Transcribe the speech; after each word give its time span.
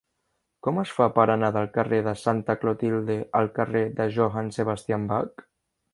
Com 0.67 0.79
es 0.83 0.93
fa 0.99 1.05
per 1.17 1.25
anar 1.33 1.49
del 1.57 1.69
carrer 1.75 1.99
de 2.09 2.15
Santa 2.21 2.57
Clotilde 2.63 3.19
al 3.41 3.53
carrer 3.61 3.85
de 4.01 4.09
Johann 4.17 4.53
Sebastian 4.57 5.07
Bach? 5.13 5.51